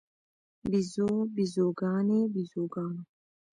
[0.69, 3.03] بیزو، بیزوګانې، بیزوګانو